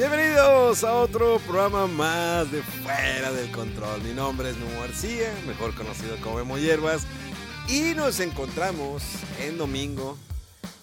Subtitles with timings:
[0.00, 4.00] Bienvenidos a otro programa más de Fuera del Control.
[4.00, 7.02] Mi nombre es Memo García, mejor conocido como Memo Hierbas.
[7.68, 9.02] Y nos encontramos
[9.42, 10.16] en domingo,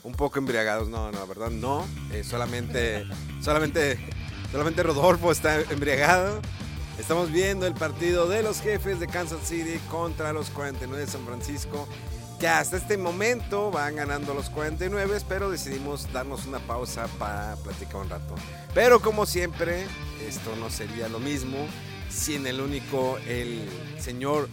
[0.04, 0.88] un poco embriagados.
[0.90, 1.84] No, no, la verdad no.
[2.12, 3.08] Eh, solamente,
[3.42, 3.98] solamente,
[4.52, 6.40] solamente Rodolfo está embriagado.
[7.00, 11.26] Estamos viendo el partido de los jefes de Kansas City contra los 49 de San
[11.26, 11.88] Francisco.
[12.40, 17.98] Que hasta este momento van ganando los 49, pero decidimos darnos una pausa para platicar
[18.02, 18.36] un rato.
[18.76, 19.88] Pero como siempre,
[20.28, 21.58] esto no sería lo mismo
[22.10, 23.68] sin el único, el
[24.00, 24.50] señor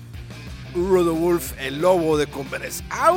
[0.75, 2.83] Rodolf, el lobo de Converse.
[2.89, 3.17] ¡Au!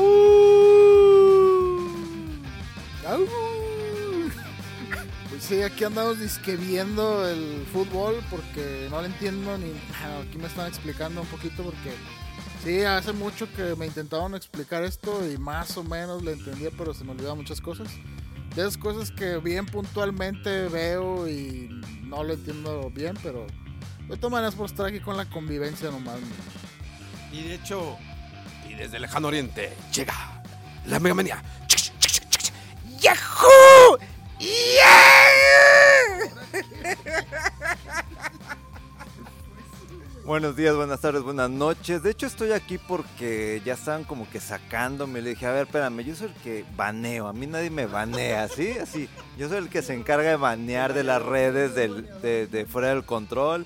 [3.08, 3.26] ¡Au!
[5.30, 9.72] Pues sí, aquí andamos disque viendo el fútbol porque no lo entiendo ni.
[10.28, 11.94] Aquí me están explicando un poquito porque
[12.64, 16.94] sí, hace mucho que me intentaron explicar esto y más o menos le entendía, pero
[16.94, 17.90] se me olvidaban muchas cosas.
[18.56, 21.70] De esas cosas que bien puntualmente veo y
[22.04, 23.46] no lo entiendo bien, pero
[24.08, 26.20] de todas maneras por estar aquí con la convivencia nomás.
[27.32, 27.98] Y de hecho,
[28.68, 30.42] y desde el lejano oriente llega
[30.86, 31.44] la Mega Manía.
[33.00, 33.98] ¡Yahoo!
[40.28, 42.04] Buenos días, buenas tardes, buenas noches.
[42.04, 45.22] De hecho, estoy aquí porque ya estaban como que sacándome.
[45.22, 47.28] Le dije, a ver, espérame, yo soy el que baneo.
[47.30, 48.72] A mí nadie me banea, ¿sí?
[48.72, 49.08] Así.
[49.38, 52.90] Yo soy el que se encarga de banear de las redes del- de, de fuera
[52.90, 53.66] del control.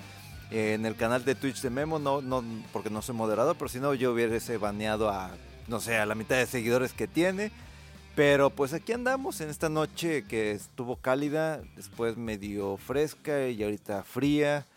[0.51, 3.67] Eh, en el canal de Twitch de Memo, no, no, porque no soy moderador, pero
[3.69, 5.31] si no, yo hubiese baneado a,
[5.67, 7.51] no sé, a la mitad de seguidores que tiene.
[8.15, 14.03] Pero pues aquí andamos en esta noche que estuvo cálida, después medio fresca y ahorita
[14.03, 14.67] fría.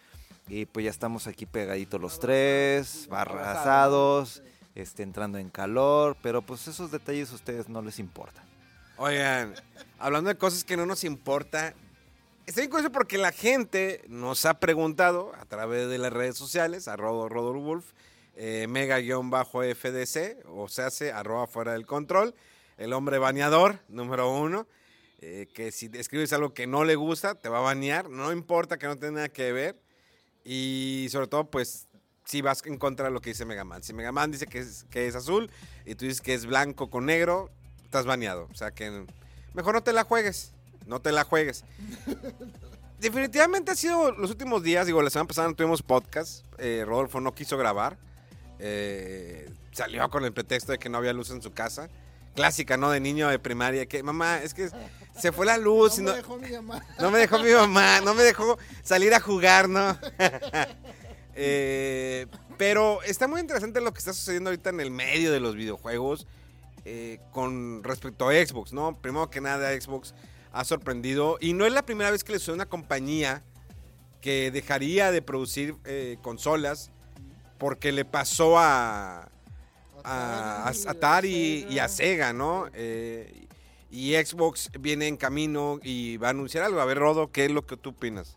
[0.48, 4.42] Y pues ya estamos aquí pegaditos los tres, barrazados,
[4.74, 8.44] este, entrando en calor, pero pues esos detalles a ustedes no les importan.
[8.96, 9.54] Oigan,
[9.98, 11.74] hablando de cosas que no nos importa,
[12.46, 17.28] estoy curioso porque la gente nos ha preguntado a través de las redes sociales, arroba
[17.28, 17.82] Rodolfo
[18.36, 22.34] eh, mega-fdc, o se hace arroba fuera del control,
[22.76, 24.66] el hombre baneador, número uno,
[25.20, 28.76] eh, que si escribes algo que no le gusta, te va a banear, no importa
[28.76, 29.76] que no tenga nada que ver,
[30.44, 31.88] y sobre todo, pues,
[32.24, 33.82] si vas en contra de lo que dice Megaman.
[33.82, 35.50] Si Megaman dice que es, que es azul
[35.84, 37.50] y tú dices que es blanco con negro,
[37.84, 38.48] estás baneado.
[38.50, 39.06] O sea que
[39.52, 40.52] mejor no te la juegues.
[40.86, 41.64] No te la juegues.
[43.00, 46.44] Definitivamente ha sido los últimos días, digo, la semana pasada no tuvimos podcast.
[46.58, 47.98] eh, Rodolfo no quiso grabar.
[48.58, 51.88] eh, salió con el pretexto de que no había luz en su casa.
[52.34, 52.90] Clásica, ¿no?
[52.90, 53.86] De niño de primaria.
[53.86, 54.68] Que, mamá, es que
[55.18, 55.98] se fue la luz.
[55.98, 56.84] No no- me dejó mi mamá.
[57.00, 59.98] no me dejó mi mamá, no me dejó salir a jugar, ¿no?
[61.36, 62.26] Eh,
[62.58, 66.28] pero está muy interesante lo que está sucediendo ahorita en el medio de los videojuegos
[66.84, 68.96] eh, con respecto a Xbox, ¿no?
[69.00, 70.14] Primero que nada, Xbox
[70.52, 73.42] ha sorprendido y no es la primera vez que le suena una compañía
[74.20, 76.92] que dejaría de producir eh, consolas
[77.58, 79.28] porque le pasó a,
[80.04, 82.66] a, a Atari y a Sega, ¿no?
[82.74, 83.46] Eh,
[83.90, 86.80] y Xbox viene en camino y va a anunciar algo.
[86.80, 88.36] A ver, Rodo, ¿qué es lo que tú opinas?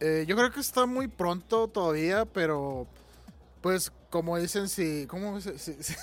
[0.00, 2.86] Eh, yo creo que está muy pronto todavía, pero
[3.60, 5.06] pues como dicen, si...
[5.06, 5.94] ¿Cómo se- si- si-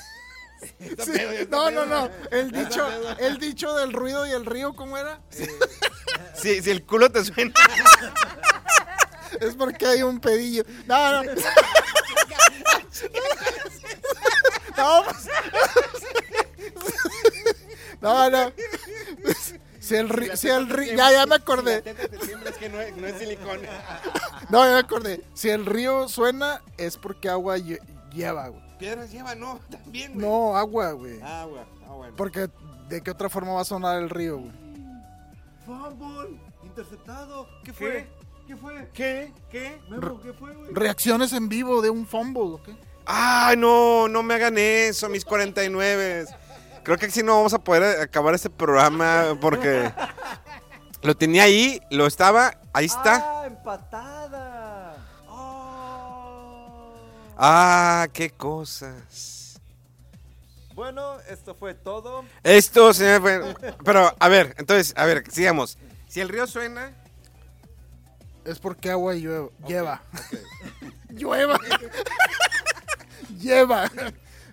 [0.98, 1.12] Sí,
[1.50, 2.10] no, no, no.
[2.32, 2.88] El dicho,
[3.20, 5.22] el dicho del ruido y el río, ¿cómo era?
[6.34, 7.54] Si, si el culo te suena.
[9.42, 10.64] Es porque hay un pedillo.
[10.88, 11.32] No, no.
[14.78, 15.28] No, pues-
[18.02, 18.52] no, no.
[19.80, 21.84] Si el río, si el río, ya, ya me acordé.
[21.86, 23.60] Es que no es, no es silicón.
[24.50, 25.24] No, ya me acordé.
[25.34, 27.80] Si el río suena, es porque agua lle-
[28.12, 28.64] lleva, güey.
[28.80, 30.26] Piedras lleva, no, también, güey.
[30.26, 31.22] No, agua, güey.
[31.22, 32.14] Agua, ah, bueno.
[32.18, 32.50] Porque
[32.90, 34.52] de qué otra forma va a sonar el río, güey.
[35.66, 37.48] Fumble, interceptado.
[37.64, 38.08] ¿Qué fue?
[38.48, 38.90] ¿Qué fue?
[38.94, 39.34] ¿Qué?
[39.50, 39.80] ¿Qué?
[39.90, 40.74] Memo, ¿qué fue, güey?
[40.74, 42.70] Reacciones en vivo de un fumble, ¿ok?
[43.06, 46.26] Ay, no, no me hagan eso, mis 49.
[46.84, 49.92] Creo que sí no vamos a poder acabar este programa porque
[51.02, 53.16] lo tenía ahí, lo estaba, ahí está.
[53.42, 54.96] ¡Ah, empatada!
[55.28, 56.94] ¡Oh!
[57.38, 59.60] Ah, qué cosas.
[60.74, 62.26] Bueno, esto fue todo.
[62.44, 65.78] Esto, señor, fue- pero a ver, entonces, a ver, sigamos.
[66.08, 66.92] Si el río suena,
[68.44, 70.04] Es porque agua llueve- lleva.
[71.10, 71.58] Llueva.
[73.40, 73.92] Lleva.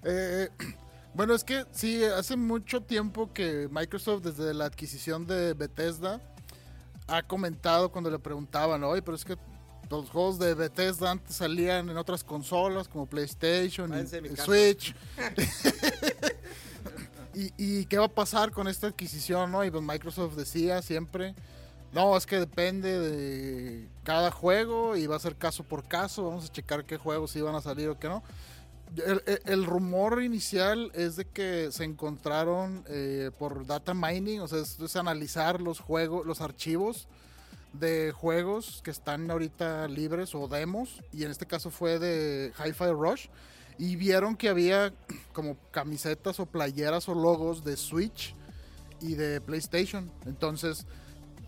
[0.05, 0.49] Eh,
[1.15, 6.21] bueno, es que sí, hace mucho tiempo que Microsoft, desde la adquisición de Bethesda,
[7.07, 9.37] ha comentado cuando le preguntaban, oye, pero es que
[9.89, 14.37] los juegos de Bethesda antes salían en otras consolas como PlayStation y.
[14.37, 14.93] Switch.
[17.35, 19.53] y, y qué va a pasar con esta adquisición?
[19.53, 19.65] ¿no?
[19.65, 21.37] Y pues Microsoft decía siempre,
[21.93, 26.25] no, es que depende de cada juego y va a ser caso por caso.
[26.25, 28.23] Vamos a checar qué juegos iban a salir o qué no.
[29.47, 34.97] El, rumor inicial es de que se encontraron eh, por data mining, o sea, es,
[34.97, 37.09] analizar los juegos, los archivos
[37.73, 42.91] de juegos que están ahorita libres o demos, y en este caso fue de Hi-Fi
[42.93, 43.27] Rush,
[43.79, 44.93] y vieron que había
[45.33, 48.35] como camisetas o playeras o logos de Switch
[49.01, 50.11] y de PlayStation.
[50.27, 50.87] Entonces,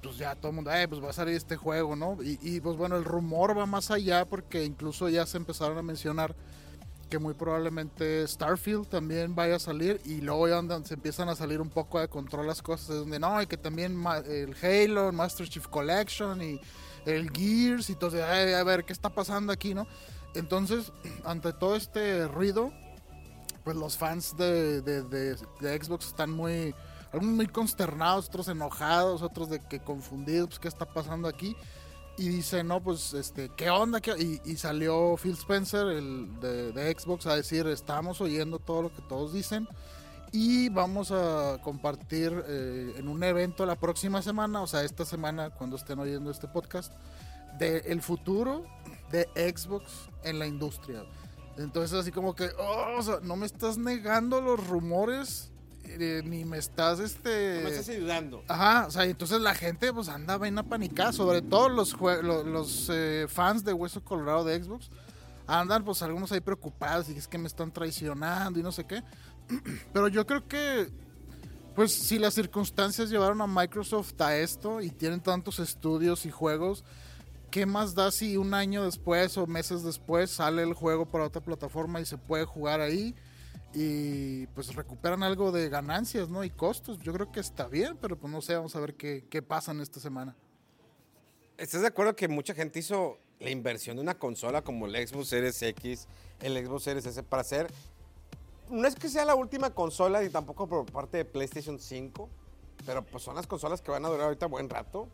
[0.02, 2.18] pues ya todo el mundo, eh, pues va a salir este juego, ¿no?
[2.22, 6.34] Y, pues bueno, el rumor va más allá porque incluso ya se empezaron a mencionar
[7.04, 11.60] que muy probablemente Starfield también vaya a salir y luego ya se empiezan a salir
[11.60, 15.14] un poco de control las cosas, es donde no, y que también el Halo, el
[15.14, 16.60] Master Chief Collection y
[17.06, 19.86] el Gears y todo, "Ay, a ver qué está pasando aquí, ¿no?
[20.34, 20.92] Entonces,
[21.24, 22.72] ante todo este ruido,
[23.64, 26.74] pues los fans de, de- de- de Xbox están muy,
[27.12, 31.56] algunos muy consternados, otros enojados, otros de que confundidos, pues, qué está pasando aquí.
[32.16, 34.00] Y dice, no, pues, este, ¿qué onda?
[34.00, 38.82] ¿Qué-?" Y, y salió Phil Spencer, el de, de Xbox, a decir, estamos oyendo todo
[38.82, 39.68] lo que todos dicen
[40.36, 45.50] y vamos a compartir eh, en un evento la próxima semana, o sea, esta semana
[45.50, 46.92] cuando estén oyendo este podcast,
[47.56, 48.64] de el futuro
[49.12, 51.04] de Xbox en la industria.
[51.56, 55.52] Entonces así como que, oh, o sea, no me estás negando los rumores,
[55.86, 57.60] eh, ni me estás, este...
[57.62, 58.42] me estás ayudando.
[58.48, 63.26] Ajá, o sea, entonces la gente pues anda bien apanicada, sobre todo los, los eh,
[63.28, 64.90] fans de Hueso Colorado de Xbox,
[65.46, 69.02] andan pues algunos ahí preocupados y es que me están traicionando y no sé qué.
[69.92, 70.88] Pero yo creo que,
[71.74, 76.84] pues si las circunstancias llevaron a Microsoft a esto y tienen tantos estudios y juegos,
[77.50, 81.42] ¿qué más da si un año después o meses después sale el juego para otra
[81.42, 83.14] plataforma y se puede jugar ahí?
[83.74, 86.44] Y pues recuperan algo de ganancias, ¿no?
[86.44, 87.00] Y costos.
[87.00, 89.72] Yo creo que está bien, pero pues no sé, vamos a ver qué, qué pasa
[89.72, 90.36] en esta semana.
[91.58, 95.28] ¿Estás de acuerdo que mucha gente hizo la inversión de una consola como el Xbox
[95.28, 96.06] Series X,
[96.40, 97.68] el Xbox Series S para hacer?
[98.70, 102.30] No es que sea la última consola y tampoco por parte de PlayStation 5,
[102.86, 105.08] pero pues son las consolas que van a durar ahorita buen rato.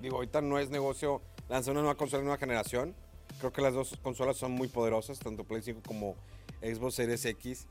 [0.00, 2.94] Digo, ahorita no es negocio lanzar una nueva consola de nueva generación.
[3.38, 6.16] Creo que las dos consolas son muy poderosas, tanto Play 5 como
[6.62, 7.66] Xbox Series X.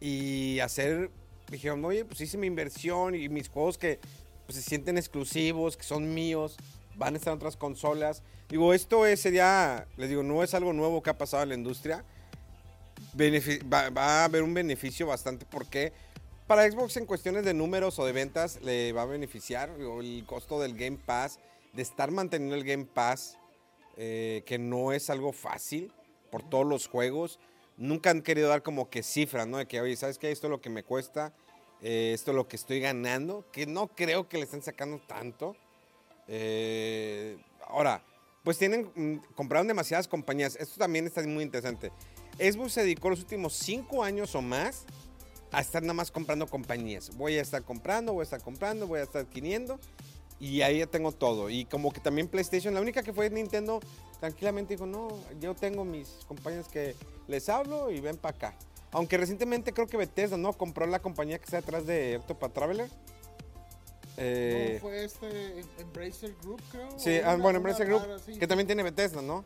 [0.00, 1.10] Y hacer,
[1.50, 3.98] dijeron, oye, pues hice mi inversión y mis juegos que
[4.46, 6.56] pues, se sienten exclusivos, que son míos,
[6.96, 8.22] van a estar en otras consolas.
[8.48, 11.54] Digo, esto es, sería, les digo, no es algo nuevo que ha pasado en la
[11.54, 12.04] industria.
[13.16, 15.92] Benefi- va, va a haber un beneficio bastante porque
[16.46, 20.24] para Xbox en cuestiones de números o de ventas le va a beneficiar digo, el
[20.26, 21.40] costo del Game Pass,
[21.72, 23.36] de estar manteniendo el Game Pass,
[23.96, 25.92] eh, que no es algo fácil
[26.30, 27.38] por todos los juegos.
[27.76, 29.58] Nunca han querido dar como que cifras, ¿no?
[29.58, 30.30] De que, oye, ¿sabes qué?
[30.30, 31.32] Esto es lo que me cuesta,
[31.82, 35.56] eh, esto es lo que estoy ganando, que no creo que le estén sacando tanto.
[36.28, 38.02] Eh, ahora,
[38.42, 40.56] pues tienen, mm, compraron demasiadas compañías.
[40.56, 41.92] Esto también está muy interesante.
[42.38, 44.84] Xbox se dedicó los últimos cinco años o más
[45.52, 47.16] a estar nada más comprando compañías.
[47.16, 49.80] Voy a estar comprando, voy a estar comprando, voy a estar adquiriendo.
[50.38, 51.48] Y ahí ya tengo todo.
[51.48, 53.80] Y como que también PlayStation, la única que fue Nintendo,
[54.20, 55.08] tranquilamente dijo, no,
[55.40, 56.94] yo tengo mis compañías que
[57.26, 58.54] les hablo y ven para acá.
[58.92, 60.52] Aunque recientemente creo que Bethesda, ¿no?
[60.52, 62.90] Compró la compañía que está detrás de Octopath Traveler.
[64.18, 66.98] Eh, ¿No fue este Embracer Group, creo?
[66.98, 69.44] sí, ah, bueno, Embracer Group, rara que también tiene Bethesda, ¿no?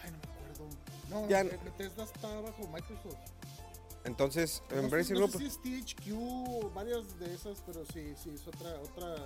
[0.00, 0.76] Ay, no me acuerdo.
[1.10, 3.16] No, Ya- eh, Bethesda está bajo Microsoft.
[4.04, 5.32] Entonces, No Embracer no Group...
[5.32, 9.16] sé si es THQ o varias de esas, pero sí, sí, es otra, otra,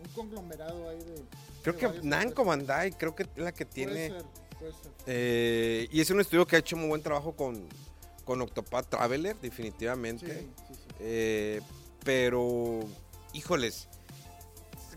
[0.00, 1.24] un conglomerado ahí de...
[1.62, 2.44] Creo de que Namco.
[2.44, 4.08] Bandai, creo que es la que tiene...
[4.08, 4.92] Puede ser, puede ser.
[5.06, 7.66] Eh, y es un estudio que ha hecho muy buen trabajo con,
[8.24, 10.40] con Octopath Traveler, definitivamente.
[10.40, 10.94] Sí, sí, sí.
[11.00, 11.60] Eh,
[12.04, 12.80] pero,
[13.32, 13.88] híjoles,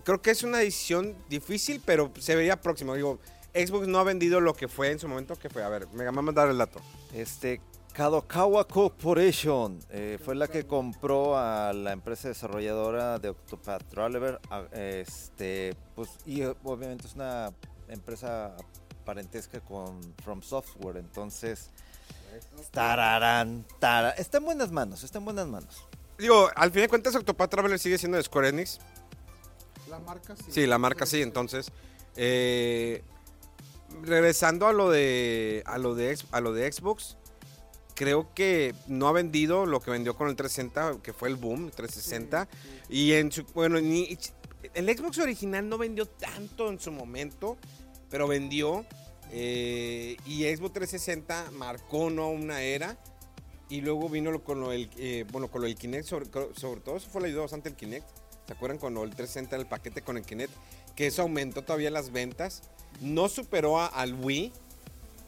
[0.03, 2.95] creo que es una decisión difícil, pero se vería próximo.
[2.95, 3.19] Digo,
[3.53, 6.03] Xbox no ha vendido lo que fue en su momento, que fue, a ver, me
[6.03, 6.79] va a mandar el dato.
[7.13, 7.59] Este,
[7.93, 14.39] Kadokawa Corporation eh, fue la que compró a la empresa desarrolladora de Octopath Traveler.
[14.71, 17.51] Este, pues, y eh, obviamente es una
[17.89, 18.55] empresa
[19.05, 20.97] parentesca con From Software.
[20.97, 21.69] Entonces,
[22.71, 25.85] tararán, tara- está en buenas manos, está en buenas manos.
[26.17, 28.79] Digo, al fin de cuentas, Octopath Traveler sigue siendo de Square Enix.
[29.89, 30.43] La marca sí.
[30.49, 31.71] Sí, la marca sí, entonces.
[32.15, 33.03] eh,
[34.03, 35.63] regresando a lo de.
[35.65, 37.17] a lo de a lo de Xbox.
[38.01, 41.69] Creo que no ha vendido lo que vendió con el 360, que fue el boom,
[41.69, 42.47] 360.
[42.89, 43.43] Y en su.
[43.53, 47.59] Bueno, el Xbox original no vendió tanto en su momento,
[48.09, 48.87] pero vendió.
[49.31, 52.29] eh, y Xbox 360 marcó ¿no?
[52.31, 52.97] una era.
[53.69, 56.81] Y luego vino lo- con lo del, eh, bueno, con lo del Kinect, sobre, sobre
[56.81, 58.07] todo eso fue le ayudó bastante el Kinect.
[58.47, 60.51] ¿Se acuerdan cuando el 360 era el paquete con el Kinect?
[60.95, 62.63] Que eso aumentó todavía las ventas.
[62.99, 64.51] No superó a- al Wii,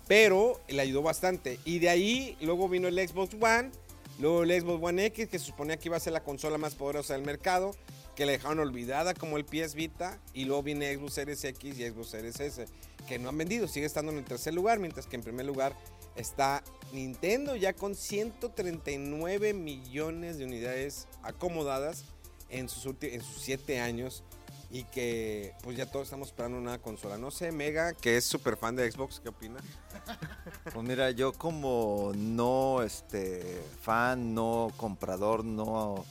[0.07, 1.59] pero le ayudó bastante.
[1.65, 3.71] Y de ahí luego vino el Xbox One,
[4.19, 6.75] luego el Xbox One X, que se suponía que iba a ser la consola más
[6.75, 7.75] poderosa del mercado,
[8.15, 11.89] que la dejaron olvidada como el PS Vita, y luego viene Xbox Series X y
[11.89, 12.65] Xbox Series S,
[13.07, 15.75] que no han vendido, sigue estando en el tercer lugar, mientras que en primer lugar
[16.15, 22.05] está Nintendo ya con 139 millones de unidades acomodadas
[22.49, 24.23] en sus, en sus siete años
[24.73, 27.15] y que pues ya todos estamos esperando una consola.
[27.19, 29.59] No sé, Mega, que es súper fan de Xbox, ¿qué opina?
[30.73, 36.03] Pues mira, yo como no este fan, no comprador, no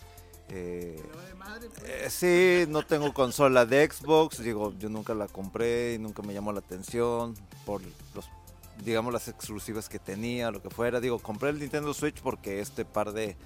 [0.48, 1.02] eh,
[1.86, 6.32] eh, sí, no tengo consola de Xbox, digo, yo nunca la compré y nunca me
[6.32, 7.34] llamó la atención
[7.66, 7.82] por
[8.14, 8.28] los
[8.84, 11.00] digamos las exclusivas que tenía, lo que fuera.
[11.00, 13.36] Digo, compré el Nintendo Switch porque este par de,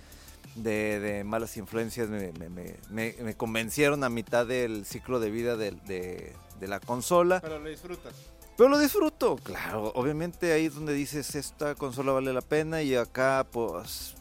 [0.56, 5.30] de, de malas influencias me, me- me- me- me convencieron a mitad del ciclo de
[5.30, 7.40] vida del- de, de la consola.
[7.40, 8.14] Pero lo disfrutas.
[8.56, 9.92] Pero lo disfruto, claro.
[9.94, 14.14] Obviamente ahí es donde dices, esta consola vale la pena y acá, pues,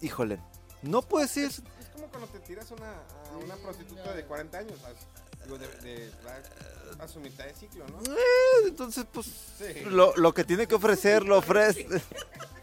[0.00, 0.38] híjole,
[0.82, 1.46] no puedes ir...
[1.46, 2.92] Es como cuando te tiras una,
[3.32, 4.78] a una prostituta de 40 años.
[4.84, 6.10] a- digo, de, de-
[7.00, 7.98] a, a su mitad de ciclo, ¿no?
[8.14, 9.26] Eh, entonces, pues,
[9.58, 9.80] Sí.
[9.86, 11.86] lo, lo que tiene que ofrecer, lo ofrece.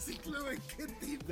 [0.00, 1.26] ¿Ciclo de qué tipo?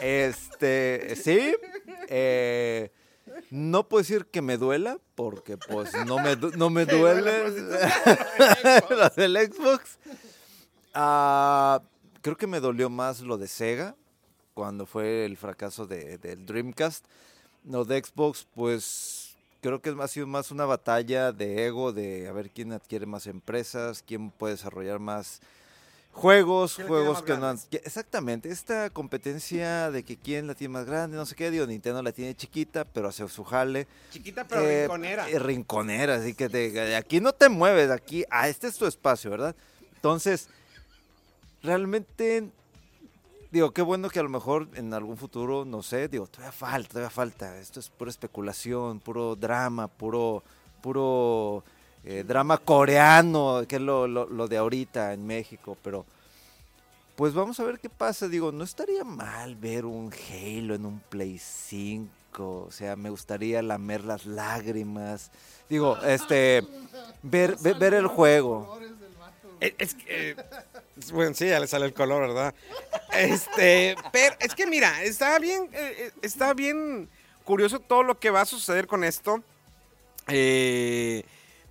[0.00, 1.54] Este, sí.
[2.08, 2.90] eh,
[3.50, 7.50] no puedo decir que me duela, porque pues no me, du- no me duele
[8.90, 9.98] lo del Xbox.
[10.94, 11.82] Ah,
[12.20, 13.96] creo que me dolió más lo de Sega,
[14.52, 17.04] cuando fue el fracaso de- del Dreamcast.
[17.64, 19.23] Lo de Xbox, pues
[19.64, 22.72] creo que es más, ha sido más una batalla de ego, de a ver quién
[22.72, 25.40] adquiere más empresas, quién puede desarrollar más
[26.12, 27.58] juegos, ¿Quién la tiene juegos que no han...
[27.70, 32.02] Exactamente, esta competencia de que quién la tiene más grande, no sé qué, digo, Nintendo
[32.02, 33.86] la tiene chiquita, pero hace su jale.
[34.12, 35.30] Chiquita pero Eh, rinconera.
[35.30, 38.84] eh, rinconera, así que te- de aquí no te mueves, aquí, ah, este es tu
[38.86, 39.56] espacio, ¿verdad?
[39.94, 40.48] Entonces,
[41.62, 42.50] realmente,
[43.54, 46.88] digo, qué bueno que a lo mejor en algún futuro, no sé, digo, todavía falta,
[46.90, 47.58] todavía falta.
[47.58, 50.42] Esto es pura especulación, puro drama, puro,
[50.82, 51.64] puro
[52.04, 56.04] eh, drama coreano, que es lo, lo- lo de ahorita en México, pero
[57.16, 58.28] pues vamos a ver qué pasa.
[58.28, 62.64] Digo, no estaría mal ver un Halo en un Play 5.
[62.66, 65.30] O sea, me gustaría lamer las lágrimas.
[65.68, 66.66] Digo, este,
[67.22, 68.76] ver, ver, ver el juego.
[69.60, 70.30] Es, es que.
[70.30, 70.36] eh,
[71.12, 72.54] bueno, sí, ya le sale el color, ¿verdad?
[73.12, 73.96] Este.
[74.12, 75.68] Pero es que mira, está bien.
[75.72, 77.08] eh, eh, está bien
[77.44, 79.42] curioso todo lo que va a suceder con esto.
[80.28, 81.24] eh,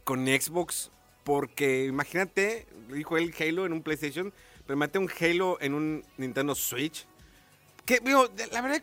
[0.04, 0.92] con Xbox.
[1.24, 4.34] Porque imagínate, dijo el Halo en un PlayStation.
[4.66, 7.06] Pero imagínate un Halo en un Nintendo Switch.
[7.86, 8.82] Que, digo, la verdad,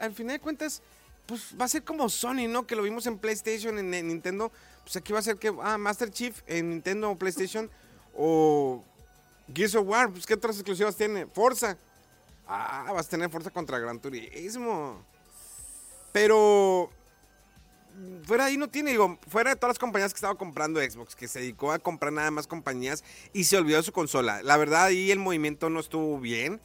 [0.00, 0.82] al final de cuentas,
[1.26, 2.66] pues va a ser como Sony, ¿no?
[2.66, 4.50] Que lo vimos en PlayStation, en, en Nintendo.
[4.82, 7.70] Pues aquí va a ser que, ah, Master Chief en Nintendo o PlayStation.
[8.14, 8.84] O
[9.52, 11.26] Gears of War, pues ¿qué otras exclusivas tiene?
[11.26, 11.76] Forza.
[12.46, 15.02] Ah, vas a tener Forza contra Gran Turismo.
[16.12, 16.90] Pero
[18.24, 21.28] fuera ahí no tiene, digo, fuera de todas las compañías que estaba comprando Xbox, que
[21.28, 24.42] se dedicó a comprar nada más compañías y se olvidó de su consola.
[24.42, 26.60] La verdad ahí el movimiento no estuvo bien,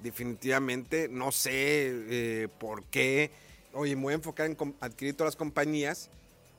[0.00, 1.08] definitivamente.
[1.08, 3.30] No sé eh, por qué.
[3.72, 6.10] Oye, me voy a enfocar en adquirir todas las compañías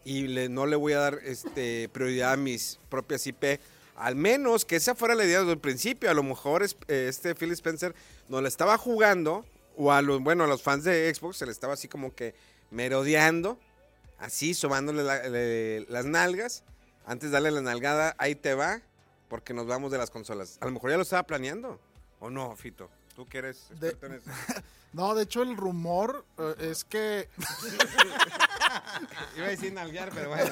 [0.06, 3.60] y le- no le voy a dar este, prioridad a mis propias IP.
[3.98, 6.10] Al menos que esa fuera la idea desde el principio.
[6.10, 7.94] A lo mejor es- eh, este Phil Spencer
[8.30, 9.44] no la estaba jugando,
[9.76, 12.34] o a los, bueno, a los fans de Xbox se le estaba así como que
[12.72, 13.60] merodeando,
[14.20, 16.64] así, sobándole la- le- las nalgas.
[17.06, 18.82] Antes de darle la nalgada, ahí te va,
[19.30, 20.58] porque nos vamos de las consolas.
[20.62, 21.80] A lo mejor ya lo estaba planeando,
[22.20, 22.90] ¿o no, Fito?
[23.16, 24.30] Tú que eres De- experto en eso.
[24.94, 27.30] No, de hecho el rumor eh, es que
[29.38, 30.50] Iba a decir nalguear, pero bueno.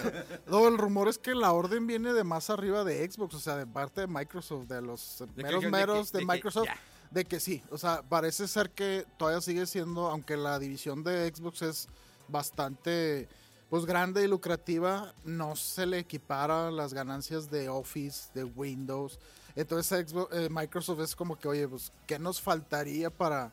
[0.48, 3.56] no, el rumor es que la orden viene de más arriba de Xbox, o sea,
[3.56, 6.68] de parte de Microsoft, de los meros de que- meros de, de que Microsoft,
[7.12, 11.32] de que sí, o sea, parece ser que todavía sigue siendo, aunque la división de
[11.34, 11.88] Xbox es
[12.28, 13.28] bastante
[13.70, 19.20] pues grande y lucrativa, no se le equipara las ganancias de Office, de Windows.
[19.56, 23.52] Entonces Xbox- eh, Microsoft es como que, oye, pues, ¿qué nos faltaría para,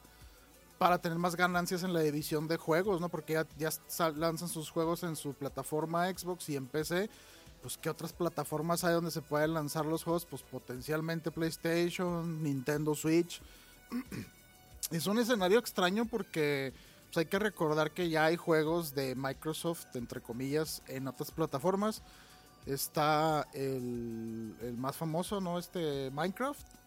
[0.83, 3.09] para tener más ganancias en la división de juegos, ¿no?
[3.09, 3.71] Porque ya,
[4.17, 7.09] lanzan sus juegos en su plataforma Xbox y en PC.
[7.61, 10.27] Pues, ¿qué otras plataformas hay donde se pueden lanzar los juegos?
[10.27, 13.41] Pues, potencialmente PlayStation, Nintendo Switch.
[14.91, 16.73] es un escenario extraño porque
[17.05, 22.03] pues, hay que recordar que ya hay juegos de Microsoft, entre comillas, en otras plataformas.
[22.67, 25.61] Está el, el más famoso, ¿no?
[25.61, 26.82] Este Minecraft.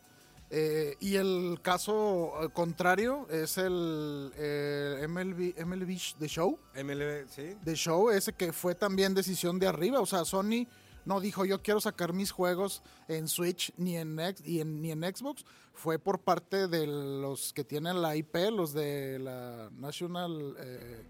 [0.57, 6.57] Eh, y el caso eh, contrario es el eh, MLB, MLB The Show.
[6.81, 7.57] MLB, sí.
[7.65, 9.99] The Show, ese que fue también decisión de arriba.
[9.99, 10.65] O sea, Sony
[11.03, 15.43] no dijo yo quiero sacar mis juegos en Switch ni en, ni en Xbox.
[15.73, 21.03] Fue por parte de los que tienen la IP, los de la National eh,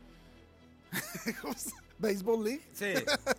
[1.41, 2.61] ¿cómo se- Baseball League.
[2.73, 2.93] Sí.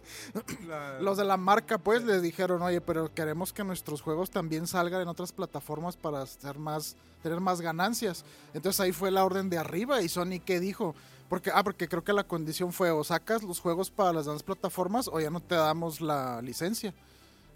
[0.68, 4.66] La- Los de la marca, pues, les dijeron, oye, pero queremos que nuestros juegos también
[4.66, 8.24] salgan en otras plataformas para hacer más, tener más ganancias.
[8.54, 10.94] Entonces ahí fue la orden de arriba y Sony, ¿qué dijo?
[11.28, 14.42] Porque, ah, porque creo que la condición fue o sacas los juegos para las demás
[14.42, 16.94] plataformas o ya no te damos la licencia.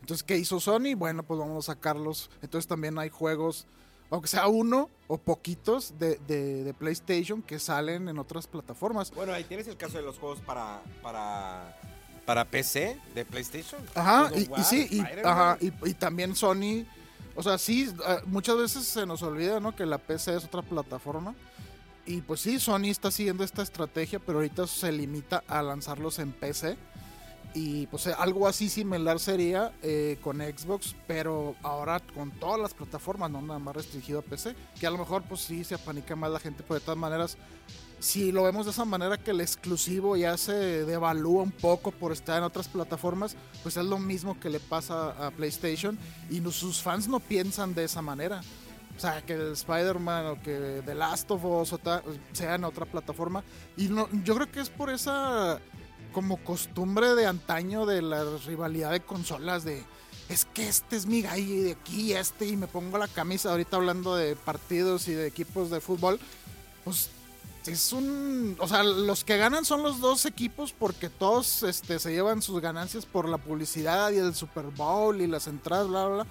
[0.00, 0.94] Entonces, ¿qué hizo Sony?
[0.96, 2.30] Bueno, pues vamos a sacarlos.
[2.42, 3.66] Entonces también hay juegos,
[4.10, 9.10] aunque sea uno o poquitos de, de- de PlayStation que salen en otras plataformas.
[9.12, 11.76] Bueno, ahí tienes el caso de los juegos para, para,
[12.26, 13.80] para PC de PlayStation.
[13.94, 16.84] Ajá, y, sí, y, ajá, y, y también Sony,
[17.34, 19.74] o sea, sí, eh, muchas veces se nos olvida, ¿no?
[19.74, 21.34] Que la PC es otra plataforma.
[22.06, 26.32] Y pues sí, Sony está siguiendo esta estrategia, pero ahorita se limita a lanzarlos en
[26.32, 26.76] PC.
[27.52, 32.74] Y pues eh, algo así similar sería eh, con Xbox, pero ahora con todas las
[32.74, 34.54] plataformas, no nada más restringido a PC.
[34.78, 37.36] Que a lo mejor pues sí se apanica más la gente, pero de todas maneras,
[37.98, 40.52] si lo vemos de esa manera que el exclusivo ya se
[40.84, 43.34] devalúa un poco por estar en otras plataformas,
[43.64, 45.98] pues es lo mismo que le pasa a PlayStation
[46.30, 48.42] y no- sus fans no piensan de esa manera.
[48.96, 52.64] O sea, que el Spider-Man o que The Last of Us o ta- sea en
[52.64, 53.42] otra plataforma.
[53.76, 55.58] Y no, yo creo que es por esa
[56.12, 59.84] como costumbre de antaño de la rivalidad de consolas de
[60.28, 63.50] es que este es mi gallo y de aquí este y me pongo la camisa
[63.50, 66.20] ahorita hablando de partidos y de equipos de fútbol
[66.84, 67.10] pues
[67.66, 72.12] es un o sea los que ganan son los dos equipos porque todos este se
[72.12, 76.14] llevan sus ganancias por la publicidad y el Super Bowl y las entradas bla bla
[76.22, 76.26] bla.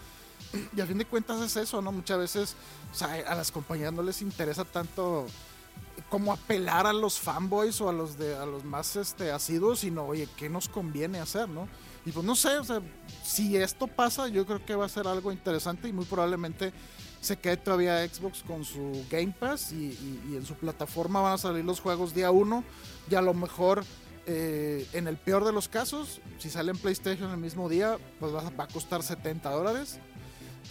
[0.75, 2.55] Y a fin de cuentas es eso no muchas veces
[3.01, 5.27] a las compañías no les interesa tanto
[6.09, 10.05] como apelar a los fanboys o a los de a los más este asiduos, sino
[10.05, 11.67] oye, ¿qué nos conviene hacer, no?
[12.05, 12.81] Y pues no sé, o sea,
[13.23, 16.71] si esto pasa, yo creo que va a ser algo interesante y muy probablemente
[17.21, 19.87] se quede todavía Xbox con su Game Pass y,
[20.29, 22.63] y- en su plataforma van a salir los juegos día uno
[23.11, 23.83] y a lo mejor
[24.25, 28.33] eh, en el peor de los casos, si sale en PlayStation el mismo día, pues
[28.33, 29.99] va, va a costar 70 dólares.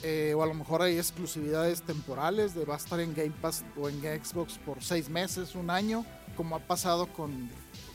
[0.03, 3.64] Eh, o a lo mejor hay exclusividades temporales de va a estar en Game Pass
[3.77, 6.05] o en Xbox por seis meses, un año,
[6.37, 7.51] como ha pasado con,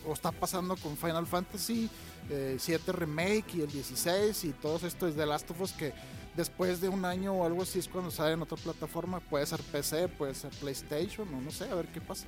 [0.06, 1.90] o está pasando con Final Fantasy
[2.30, 5.94] eh, 7 Remake y el 16 y todos estos de Last of Us que
[6.36, 9.62] después de un año o algo así es cuando sale en otra plataforma, puede ser
[9.62, 12.26] PC, puede ser PlayStation o no sé, a ver qué pasa.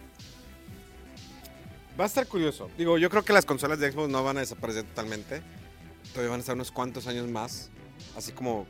[1.99, 2.69] Va a estar curioso.
[2.77, 5.41] Digo, yo creo que las consolas de Xbox no van a desaparecer totalmente.
[6.11, 7.69] Todavía van a estar unos cuantos años más.
[8.17, 8.67] Así como,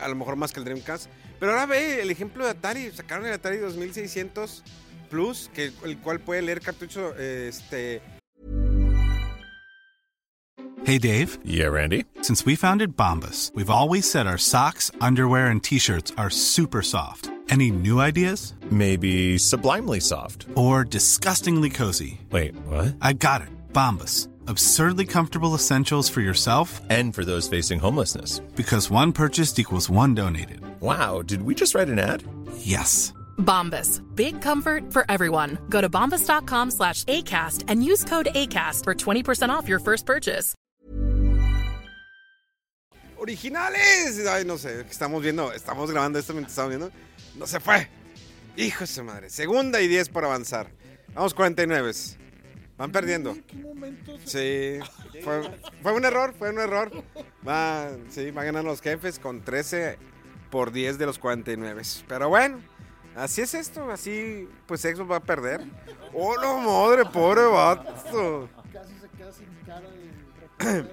[0.00, 1.08] a lo mejor más que el Dreamcast.
[1.38, 2.90] Pero ahora ve el ejemplo de Atari.
[2.92, 4.62] Sacaron el Atari 2600
[5.10, 8.02] Plus, que, el cual puede leer cartucho este,
[10.86, 11.38] Hey, Dave.
[11.44, 12.04] Yeah, Randy.
[12.22, 16.80] Since we founded Bombus, we've always said our socks, underwear, and t shirts are super
[16.80, 17.28] soft.
[17.48, 18.54] Any new ideas?
[18.70, 20.46] Maybe sublimely soft.
[20.54, 22.20] Or disgustingly cozy?
[22.30, 22.94] Wait, what?
[23.00, 23.48] I got it.
[23.72, 24.28] Bombus.
[24.48, 28.40] Absurdly comfortable essentials for yourself And for those facing homelessness.
[28.56, 30.60] because one purchased equals one donated.
[30.80, 32.22] Wow, did we just write an ad?
[32.58, 33.12] Yes.
[33.38, 34.00] Bombas.
[34.14, 35.58] Big comfort for everyone.
[35.68, 40.54] Go to bombas.com slash ACAST and use code ACAST for 20% off your first purchase.
[43.18, 44.26] originales.
[44.28, 46.90] Ay, no sé, estamos viendo, estamos grabando esto mientras estamos viendo.
[47.34, 47.88] No se fue.
[48.56, 49.30] Hijo de su madre.
[49.30, 50.68] Segunda y 10 por avanzar.
[51.14, 51.92] Vamos 49.
[52.76, 53.30] Van perdiendo.
[53.30, 54.78] ¿En qué momento Sí.
[55.22, 56.90] Fue, un error, fue un error.
[58.10, 59.98] Sí, van ganando los jefes con 13
[60.50, 61.82] por 10 de los 49.
[62.06, 62.60] Pero bueno,
[63.16, 65.62] Así es esto, así pues Xbox va a perder.
[66.12, 67.06] ¡Oh, no, madre!
[67.06, 68.46] ¡Pobre vato!
[68.70, 70.86] Casi se queda sin cara.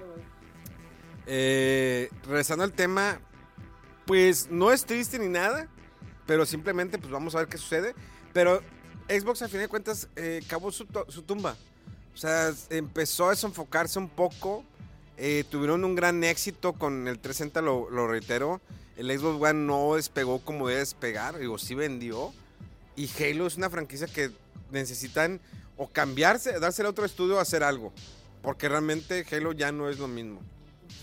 [1.26, 3.18] Eh, regresando al tema,
[4.04, 5.68] pues no es triste ni nada,
[6.26, 7.94] pero simplemente pues vamos a ver qué sucede.
[8.34, 8.60] Pero
[9.08, 10.84] Xbox a fin de cuentas eh, cavó su
[11.22, 11.56] tumba.
[12.14, 14.64] O sea, empezó a desenfocarse un poco.
[15.16, 18.60] eh, tuvieron un gran éxito con el 360, lo, lo reitero.
[18.96, 22.32] El Xbox One no despegó como debe despegar, digo, sí vendió.
[22.96, 24.30] Y Halo es una franquicia que
[24.70, 25.40] necesitan
[25.76, 27.92] o cambiarse, dársela a otro estudio o hacer algo.
[28.42, 30.40] Porque realmente Halo ya no es lo mismo.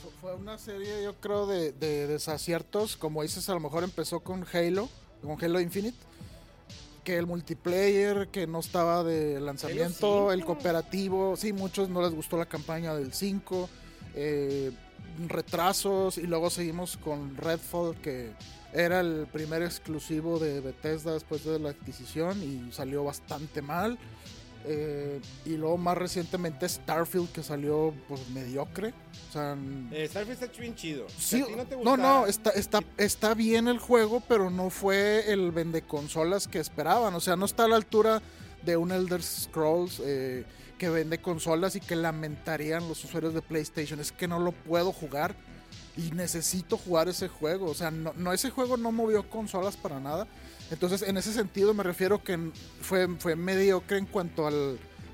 [0.02, 2.96] Fu- Fue una serie, yo creo, de, de desaciertos.
[2.96, 4.90] Como dices, a lo mejor empezó con Halo,
[5.22, 5.98] con Halo Infinite.
[7.04, 11.36] Que el multiplayer, que no estaba de lanzamiento, el cooperativo.
[11.36, 13.70] Sí, muchos no les gustó la campaña del 5.
[14.16, 14.72] eh,
[15.28, 16.18] retrasos.
[16.18, 18.32] Y luego seguimos con Redfall, que
[18.74, 23.98] era el primer exclusivo de Bethesda después de la adquisición y salió bastante mal.
[24.66, 28.94] Eh, y luego más recientemente Starfield, que salió pues mediocre.
[29.30, 29.58] O sea,
[30.08, 31.08] Starfield está bien chido.
[31.18, 31.44] Sí,
[31.84, 36.60] no, no, está, está, está bien el juego, pero no fue el vende consolas que
[36.60, 37.14] esperaban.
[37.16, 38.22] O sea, no está a la altura
[38.64, 40.46] de un Elder Scrolls eh,
[40.78, 44.00] que vende consolas y que lamentarían los usuarios de PlayStation.
[44.00, 45.36] Es que no lo puedo jugar
[45.98, 47.70] y necesito jugar ese juego.
[47.70, 50.28] O sea, no, no ese juego no movió consolas para nada.
[50.72, 52.40] Entonces, en ese sentido me refiero que
[52.82, 54.52] fue, fue mediocre en cuanto a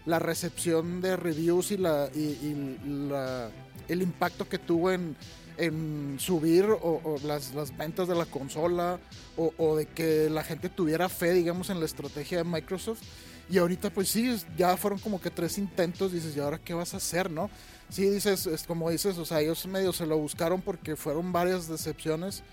[0.06, 3.50] la recepción de reviews y, la, y, y la,
[3.88, 5.18] el impacto que tuvo en,
[5.58, 9.00] en subir o, o las, las, ventas de la consola
[9.36, 13.02] o, o, de que la gente tuviera fe, digamos, en la estrategia de Microsoft.
[13.50, 16.94] Y ahorita pues sí, ya fueron como que tres intentos, dices, ¿y ahora qué vas
[16.94, 17.50] a hacer, no?
[17.90, 21.68] Sí, dices, es como dices, o sea, ellos medio se lo buscaron porque fueron varias
[21.68, 22.44] decepciones.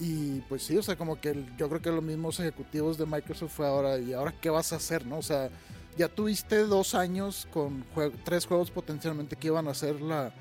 [0.00, 3.52] Y pues sí, o sea, como que yo creo que los mismos ejecutivos de Microsoft
[3.52, 5.18] fue ahora, ¿y ahora qué vas a hacer, no?
[5.18, 5.50] O sea,
[5.96, 7.84] ya tuviste dos años con
[8.24, 10.32] tres juegos potencialmente que iban a ser la,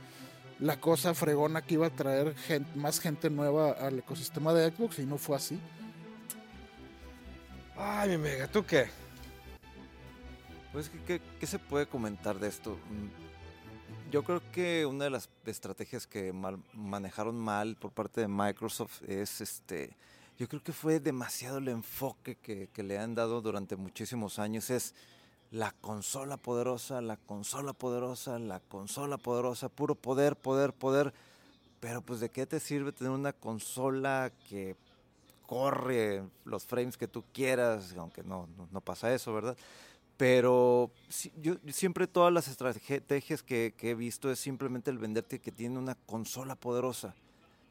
[0.60, 2.34] la cosa fregona que iba a traer
[2.76, 5.60] más gente nueva al ecosistema de Xbox y no fue así.
[7.78, 8.88] Ay, mi mega, ¿tú qué?
[10.72, 12.80] Pues, ¿qué, qué, qué se puede comentar de esto?
[14.14, 16.32] Yo creo que una de las estrategias que
[16.74, 19.98] manejaron mal por parte de Microsoft es este.
[20.38, 24.70] Yo creo que fue demasiado el enfoque que, que le han dado durante muchísimos años.
[24.70, 24.94] Es
[25.50, 31.12] la consola poderosa, la consola poderosa, la consola poderosa, puro poder, poder, poder.
[31.80, 34.76] Pero pues de qué te sirve tener una consola que
[35.48, 39.58] corre los frames que tú quieras, aunque no, no, no pasa eso, ¿verdad?
[40.18, 40.92] Pero
[41.42, 45.80] yo siempre todas las estrategias que, que, he visto es simplemente el venderte que tiene
[45.80, 47.16] una consola poderosa.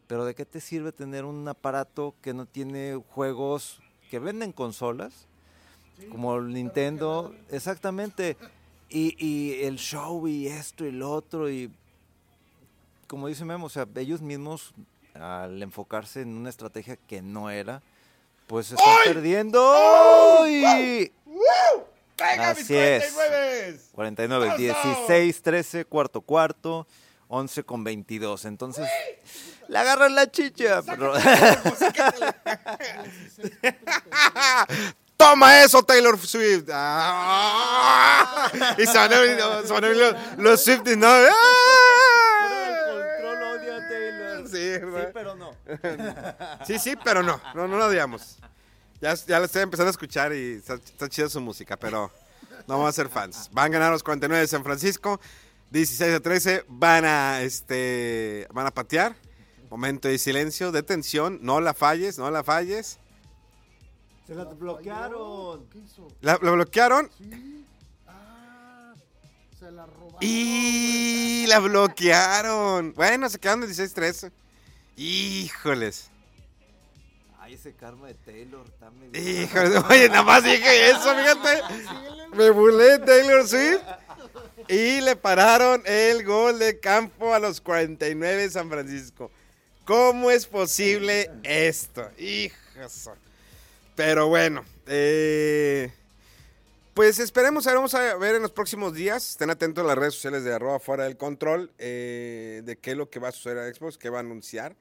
[0.09, 5.26] Pero ¿de qué te sirve tener un aparato que no tiene juegos que venden consolas?
[5.98, 8.37] Sí, como el Nintendo, exactamente.
[8.88, 11.48] Y, y, el show y esto y lo otro.
[11.48, 11.70] Y
[13.07, 14.74] como dice Memo, o sea, ellos mismos
[15.14, 17.83] al enfocarse en una estrategia que no era,
[18.46, 19.12] pues están ¡Ay!
[19.12, 19.72] perdiendo.
[19.74, 21.12] ¡Ay!
[22.22, 23.68] Venga, Así mis 49.
[23.68, 23.88] es.
[23.92, 26.87] 49, 16, 13, cuarto, cuarto,
[27.28, 28.44] 11 con 22.
[28.44, 28.88] Entonces,
[29.68, 30.82] le agarran la chicha.
[30.82, 31.14] Pero...
[35.16, 36.68] Toma eso, Taylor Swift.
[36.72, 41.06] Ah, y se van a venir, se van a venir los, los Swifties, ¿no?
[41.08, 42.42] ¡Ah!
[42.90, 44.48] control odia a Taylor.
[44.48, 44.80] Sí, sí,
[45.14, 45.54] pero no.
[46.66, 47.40] Sí, sí, pero no.
[47.54, 48.38] No, no lo odiamos.
[49.02, 52.08] Ya, ya lo estoy empezando a escuchar y está, está chida su música, pero
[52.68, 53.50] no vamos a ser fans.
[53.52, 55.20] Van a ganar los 49 de San Francisco,
[55.70, 56.64] 16 a 13.
[56.68, 59.16] Van a, este, van a patear.
[59.68, 61.40] Momento de silencio, de tensión.
[61.42, 63.00] No la falles, no la falles.
[64.24, 65.66] Se la bloquearon.
[65.66, 66.06] ¿Qué hizo?
[66.20, 67.10] ¿La, la bloquearon?
[67.18, 67.66] Sí.
[68.06, 68.94] Ah,
[69.58, 70.18] se la robaron.
[70.20, 72.94] Y la bloquearon.
[72.94, 74.30] Bueno, se quedaron 16-13.
[74.96, 76.12] Híjoles.
[77.52, 79.20] Ay, ese karma de Taylor está medio...
[79.20, 81.62] Híjoles, oye, nada más dije eso, fíjate.
[82.36, 83.82] Me burlé de Taylor Swift.
[84.68, 89.30] Y le pararon el gol de campo a los 49 de San Francisco.
[89.84, 92.08] ¿Cómo es posible esto?
[92.16, 93.10] Hijos.
[93.96, 95.92] Pero bueno, eh,
[96.94, 99.28] pues esperemos, a ver, vamos a ver en los próximos días.
[99.28, 102.96] Estén atentos a las redes sociales de arroba fuera del control eh, de qué es
[102.96, 104.74] lo que va a suceder a Xbox, qué va a anunciar.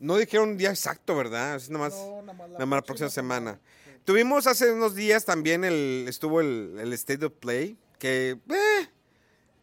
[0.00, 1.54] No dijeron un día exacto, ¿verdad?
[1.56, 3.50] Es nada más, No, nada más la nada más la próxima próxima semana.
[3.52, 3.60] semana.
[3.84, 4.00] Sí.
[4.04, 8.88] Tuvimos hace unos días también el, estuvo el, el State of Play, que eh,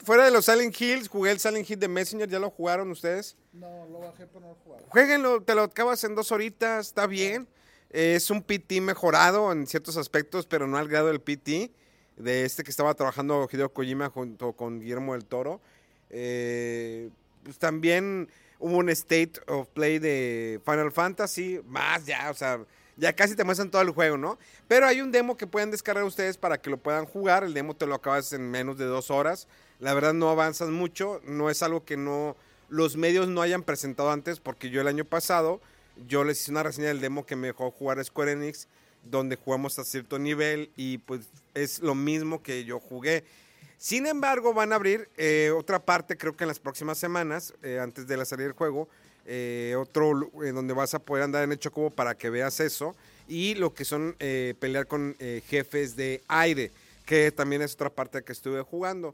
[0.06, 3.36] fuera de los Silent Hills, jugué el Silent Hill de Messenger, ¿ya lo jugaron ustedes?
[3.52, 4.88] No, lo bajé, pero no lo jugaron.
[4.90, 7.48] Jueguenlo, te lo acabas en dos horitas, está bien.
[7.90, 11.72] Es un PT mejorado en ciertos aspectos, pero no al grado del PT
[12.18, 15.62] de este que estaba trabajando Hideo Kojima junto con Guillermo del Toro.
[16.10, 17.10] Eh,
[17.44, 22.60] pues también hubo un State of Play de Final Fantasy, más ya, o sea,
[22.98, 24.38] ya casi te muestran todo el juego, ¿no?
[24.68, 27.44] Pero hay un demo que pueden descargar ustedes para que lo puedan jugar.
[27.44, 29.48] El demo te lo acabas en menos de dos horas.
[29.80, 32.36] La verdad no avanzas mucho, no es algo que no
[32.70, 35.62] los medios no hayan presentado antes, porque yo el año pasado
[36.08, 38.68] yo les hice una reseña del demo que me dejó jugar Square Enix,
[39.04, 43.24] donde jugamos a cierto nivel y pues es lo mismo que yo jugué.
[43.78, 47.80] Sin embargo, van a abrir eh, otra parte, creo que en las próximas semanas, eh,
[47.80, 48.90] antes de la salida del juego,
[49.26, 52.96] eh, otro en donde vas a poder andar en el chocobo para que veas eso.
[53.28, 55.16] Y lo que son pelear con
[55.48, 56.72] jefes de aire,
[57.06, 59.14] que también es otra parte que estuve jugando.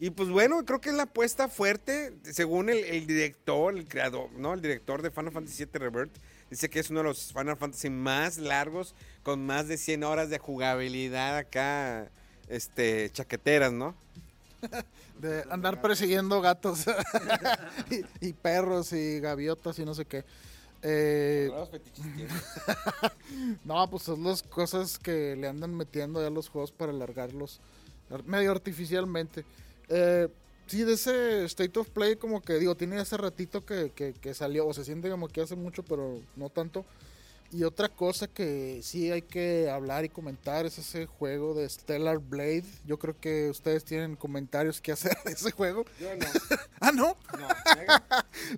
[0.00, 4.54] Y pues bueno, creo que es la apuesta fuerte, según el, director, el creador, ¿no?
[4.54, 6.16] El director de Final Fantasy VII Rebirth,
[6.50, 10.28] dice que es uno de los Final Fantasy más largos, con más de 100 horas
[10.28, 12.10] de jugabilidad acá,
[12.48, 13.94] este, chaqueteras, ¿no?
[15.18, 16.84] De andar persiguiendo gatos
[18.20, 20.24] y, perros y gaviotas y no sé qué.
[20.82, 21.48] Eh,
[23.64, 27.60] no, pues son las cosas que le andan metiendo ya los juegos para alargarlos
[28.26, 29.44] medio artificialmente.
[29.88, 30.28] Eh,
[30.66, 34.66] sí, de ese State of Play, como que digo, tiene ese ratito que, que, salió,
[34.66, 36.84] o se siente como que hace mucho, pero no tanto.
[37.52, 42.18] Y otra cosa que sí hay que hablar y comentar es ese juego de Stellar
[42.18, 42.64] Blade.
[42.86, 45.84] Yo creo que ustedes tienen comentarios que hacer de ese juego.
[46.00, 46.26] Yo no.
[46.80, 47.16] ah, ¿no?
[47.38, 47.48] no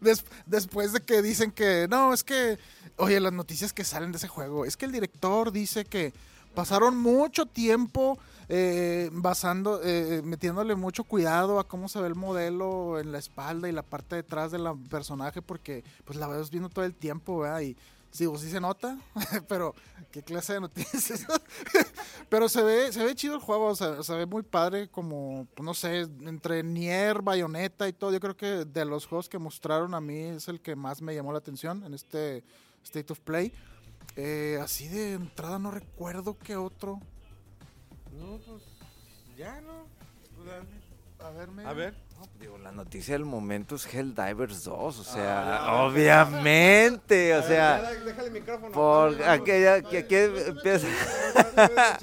[0.46, 2.56] después de que dicen que, no, es que,
[2.96, 6.12] oye, las noticias que salen de ese juego, es que el director dice que
[6.54, 8.16] pasaron mucho tiempo
[8.48, 13.68] eh, basando, eh, metiéndole mucho cuidado a cómo se ve el modelo en la espalda
[13.68, 17.62] y la parte detrás del personaje, porque pues la ves viendo todo el tiempo, ¿verdad?
[17.62, 17.76] Y
[18.18, 18.98] digo, sí se nota,
[19.48, 19.74] pero
[20.12, 21.26] qué clase de noticias.
[22.28, 25.74] pero se ve, se ve chido el juego, se ve muy padre, como, pues, no
[25.74, 28.12] sé, entre Nier, Bayonetta y todo.
[28.12, 31.14] Yo creo que de los juegos que mostraron a mí es el que más me
[31.14, 32.44] llamó la atención en este
[32.84, 33.52] State of Play.
[34.16, 37.00] Eh, así de entrada no recuerdo qué otro.
[38.12, 38.62] No, pues
[39.36, 39.86] ya no.
[41.18, 41.94] a ver, A ver.
[42.40, 48.28] Digo, la noticia del momento es Helldivers 2, o sea, ah, obviamente, o sea, déjale
[48.28, 48.72] el micrófono.
[48.72, 49.98] Por aquella que,
[50.46, 50.86] empieza.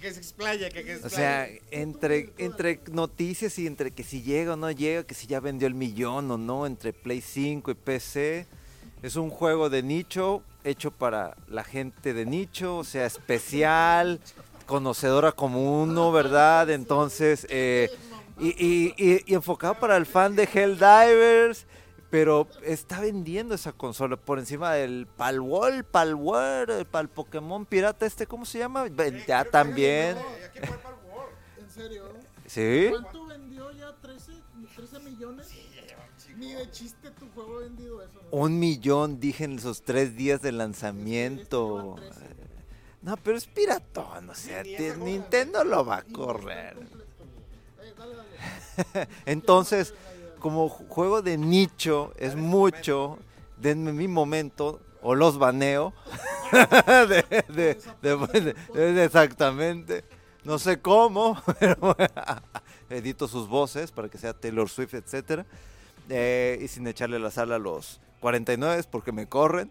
[0.00, 4.56] que, se explaye, que, O sea, entre, entre noticias y entre que si llega o
[4.56, 8.46] no llega, que si ya vendió el millón o no, entre Play 5 y PC,
[9.02, 14.20] es un juego de nicho hecho para la gente de nicho, o sea, especial
[14.66, 16.70] conocedora como uno, ¿verdad?
[16.80, 17.90] Entonces, eh,
[18.40, 21.66] y, enfocado para el fan de Helldivers,
[22.10, 28.44] pero está vendiendo esa consola por encima del Palwall, Palwar, Pal Pokémon Pirata, este, ¿cómo
[28.44, 28.86] se llama?
[29.26, 30.16] Ya también.
[31.58, 32.04] ¿En serio?
[32.46, 32.86] ¿Sí?
[32.90, 33.94] ¿Cuánto vendió ya?
[34.02, 35.48] ¿13, millones?
[36.36, 38.18] Ni de chiste tu juego vendido eso.
[38.30, 41.96] Un millón, dije en esos tres días de lanzamiento.
[43.02, 46.76] No, pero es piratón, o sea, Nintendo lo va a correr.
[49.26, 49.94] Entonces,
[50.38, 53.18] como juego de nicho es mucho,
[53.56, 55.92] denme mi momento o los baneo.
[58.74, 60.04] exactamente.
[60.44, 61.96] No sé cómo, pero
[62.88, 65.46] edito sus voces para que sea Taylor Swift, etcétera.
[66.08, 69.70] Eh, y sin echarle la sala a los 49 porque me corren.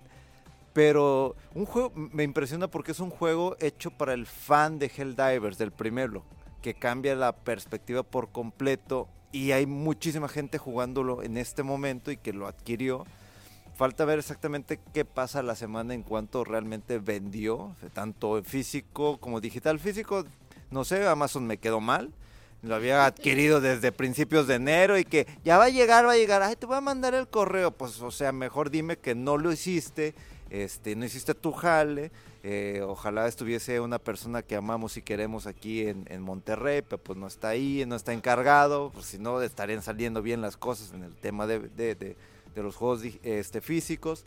[0.73, 5.57] Pero un juego me impresiona porque es un juego hecho para el fan de Helldivers,
[5.57, 6.23] del primero,
[6.61, 12.17] que cambia la perspectiva por completo y hay muchísima gente jugándolo en este momento y
[12.17, 13.05] que lo adquirió.
[13.75, 19.39] Falta ver exactamente qué pasa la semana en cuanto realmente vendió, tanto en físico como
[19.39, 19.79] digital.
[19.79, 20.25] Físico,
[20.69, 22.11] no sé, Amazon me quedó mal.
[22.61, 26.17] Lo había adquirido desde principios de enero y que ya va a llegar, va a
[26.17, 26.41] llegar.
[26.41, 27.71] Ay, te voy a mandar el correo.
[27.71, 30.13] Pues, o sea, mejor dime que no lo hiciste
[30.49, 35.85] este, no hiciste tu jale, eh, ojalá estuviese una persona que amamos y queremos aquí
[35.87, 40.21] en, Monterrey, pero pues no está ahí, no está encargado, pues si no estarían saliendo
[40.21, 42.15] bien las cosas en el tema de,
[42.55, 44.25] los juegos este, físicos.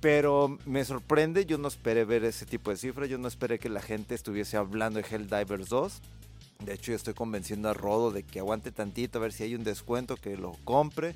[0.00, 3.68] Pero me sorprende, yo no esperé ver ese tipo de cifras, yo no esperé que
[3.68, 6.00] la gente estuviese hablando de Helldivers 2.
[6.64, 9.54] De hecho, yo estoy convenciendo a Rodo de que aguante tantito, a ver si hay
[9.54, 11.14] un descuento, que lo compre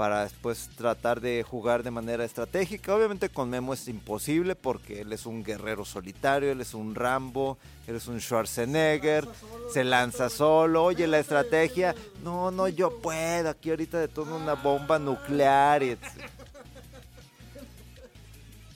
[0.00, 2.96] para después tratar de jugar de manera estratégica.
[2.96, 7.58] Obviamente con Memo es imposible porque él es un guerrero solitario, él es un Rambo,
[7.86, 9.28] él es un Schwarzenegger,
[9.70, 14.98] se lanza solo, oye la estrategia, no, no, yo puedo, aquí ahorita detono una bomba
[14.98, 15.98] nuclear y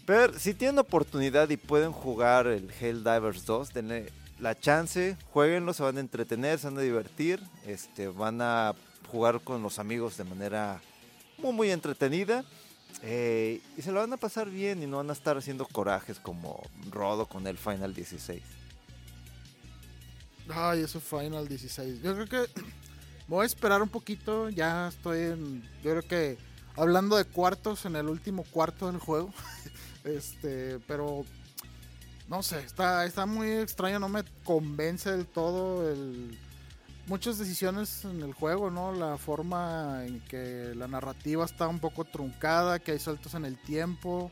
[0.05, 5.85] Pero si tienen oportunidad y pueden jugar el Helldivers 2, denle la chance, jueguenlo, se
[5.85, 8.75] van a entretener, se van a divertir, este, van a
[9.11, 10.83] jugar con los amigos de manera
[11.39, 12.45] muy, muy entretenida.
[13.03, 16.19] eh, y se lo van a pasar bien y no van a estar haciendo corajes
[16.21, 18.43] como Rodo con el Final 16.
[20.49, 22.03] Ay, eso Final 16.
[22.03, 22.63] Yo creo que
[23.29, 24.49] voy a esperar un poquito.
[24.51, 25.63] Ya estoy en.
[25.83, 26.39] Yo creo que
[26.77, 29.33] hablando de cuartos, en el último cuarto del juego.
[30.05, 31.25] este, pero.
[32.29, 33.99] No sé, está, está muy extraño.
[33.99, 36.39] No me convence del todo el.
[37.07, 38.93] Muchas decisiones en el juego, ¿no?
[38.93, 43.59] La forma en que la narrativa está un poco truncada, que hay saltos en el
[43.59, 44.31] tiempo,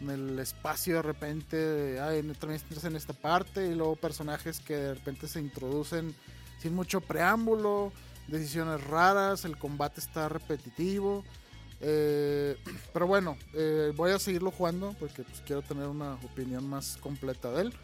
[0.00, 4.74] en el espacio de repente, ay, también estás en esta parte y luego personajes que
[4.74, 6.12] de repente se introducen
[6.60, 7.92] sin mucho preámbulo,
[8.26, 11.24] decisiones raras, el combate está repetitivo.
[11.80, 12.56] eh,
[12.92, 17.52] pero bueno, eh, voy a seguirlo jugando porque pues, quiero tener una opinión más completa
[17.52, 17.74] de él.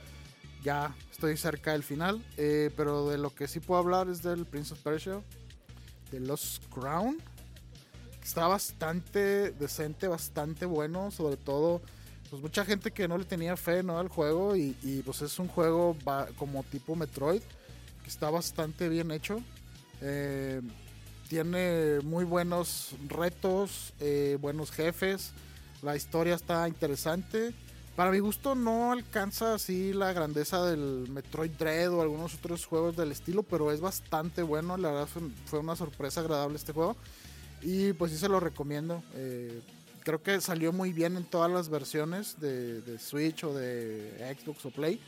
[0.64, 4.46] Ya estoy cerca del final, eh, pero de lo que sí puedo hablar es del
[4.46, 5.20] Prince of Persia,
[6.10, 7.18] de Lost Crown.
[8.22, 11.82] Está bastante decente, bastante bueno, sobre todo
[12.30, 13.98] pues mucha gente que no le tenía fe ¿no?
[13.98, 15.96] al juego y, pues es un juego
[16.38, 17.42] como tipo Metroid
[18.02, 19.42] que está bastante bien hecho.
[20.00, 20.62] Eh,
[21.28, 25.32] tiene muy buenos retos, eh, buenos jefes,
[25.82, 27.52] la historia está interesante.
[27.96, 32.96] Para mi gusto no alcanza así la grandeza del Metroid Dread o algunos otros juegos
[32.96, 34.76] del estilo, pero es bastante bueno.
[34.76, 35.08] La verdad
[35.46, 36.96] fue, una sorpresa agradable este juego.
[37.62, 39.02] Y pues sí se lo recomiendo.
[39.14, 39.62] Eh,
[40.02, 44.66] creo que salió muy bien en todas las versiones de, de Switch o de Xbox
[44.66, 45.00] o Play.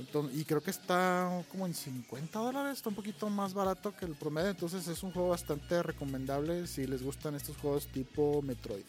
[0.00, 4.06] Entonces, y creo que está como en 50 dólares, está un poquito más barato que
[4.06, 4.50] el promedio.
[4.50, 8.84] Entonces es un juego bastante recomendable si les gustan estos juegos tipo Metroid.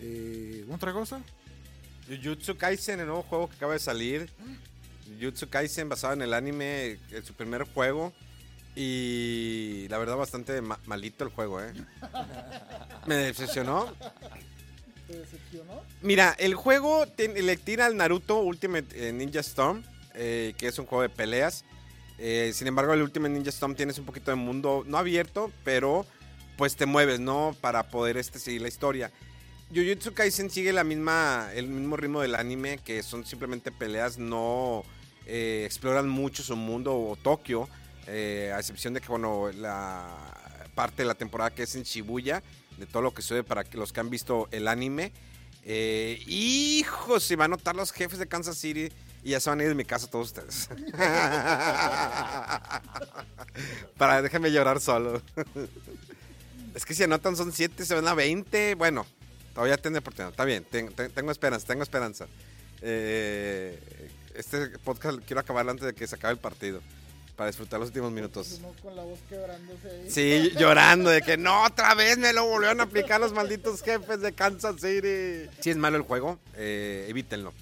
[0.00, 1.22] Eh, ¿Otra cosa?
[2.08, 4.30] Jujutsu Kaisen, el nuevo juego que acaba de salir.
[5.20, 8.12] Jujutsu Kaisen basado en el anime, en su primer juego.
[8.74, 11.72] Y la verdad bastante ma- malito el juego, ¿eh?
[13.06, 13.92] Me decepcionó.
[15.06, 15.82] ¿Te decepcionó?
[16.02, 19.82] Mira, el juego le tira al Naruto Ultimate eh, Ninja Storm,
[20.14, 21.64] eh, que es un juego de peleas.
[22.18, 26.04] Eh, sin embargo, el Ultimate Ninja Storm tienes un poquito de mundo, no abierto, pero
[26.58, 27.56] pues te mueves, ¿no?
[27.62, 29.10] Para poder este, seguir la historia.
[29.74, 34.84] Jujutsu Kaisen sigue la misma, el mismo ritmo del anime, que son simplemente peleas, no
[35.26, 37.68] eh, exploran mucho su mundo o Tokio,
[38.06, 40.06] eh, a excepción de que, bueno, la
[40.74, 42.42] parte de la temporada que es en Shibuya,
[42.78, 45.12] de todo lo que sucede para los que han visto el anime.
[45.64, 48.92] Eh, hijo, se van a notar los jefes de Kansas City
[49.24, 50.68] y ya se van a ir de mi casa todos ustedes.
[53.96, 55.20] para déjenme llorar solo.
[56.74, 58.76] es que si anotan son 7, se van a 20.
[58.76, 59.06] Bueno,
[59.56, 60.30] todavía tiene oportunidad.
[60.32, 62.26] Está bien, ten- ten- tengo esperanza, tengo esperanza.
[62.82, 63.78] Eh,
[64.34, 66.80] este podcast quiero acabarlo antes de que se acabe el partido.
[67.36, 68.56] Para disfrutar los últimos minutos.
[68.60, 70.10] Uno con la voz quebrándose ahí.
[70.10, 74.20] Sí, llorando de que no, otra vez me lo volvieron a aplicar los malditos jefes
[74.20, 75.46] de Kansas City.
[75.60, 77.52] Si es malo el juego, eh, evítenlo.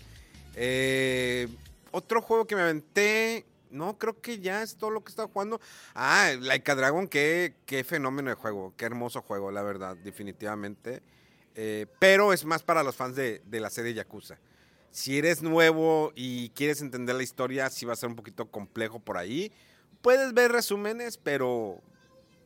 [0.54, 1.48] Eh,
[1.90, 5.60] otro juego que me aventé, no, creo que ya es todo lo que estaba jugando.
[5.94, 11.02] Ah, Laika Dragon, qué, qué fenómeno de juego, qué hermoso juego, la verdad, definitivamente.
[11.54, 14.38] Eh, pero es más para los fans de, la serie Yakuza.
[14.90, 19.00] Si eres nuevo y quieres entender la historia, sí va a ser un poquito complejo
[19.00, 19.52] por ahí.
[20.02, 21.80] Puedes ver resúmenes, pero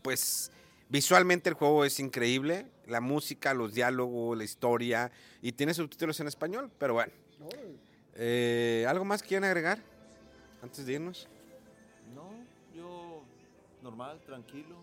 [0.03, 0.51] pues
[0.89, 2.67] visualmente el juego es increíble.
[2.87, 5.11] La música, los diálogos, la historia.
[5.43, 7.13] Y tiene subtítulos en español, pero bueno.
[8.15, 9.79] Eh, ¿Algo más quieren agregar
[10.63, 11.29] antes de irnos?
[12.15, 12.31] No,
[12.75, 13.23] yo
[13.83, 14.77] normal, tranquilo,